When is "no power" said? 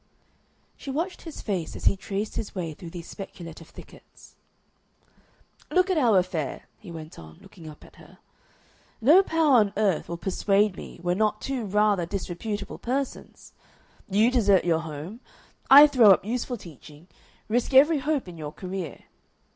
8.99-9.57